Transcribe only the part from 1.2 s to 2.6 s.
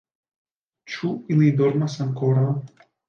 ili dormas ankoraŭ?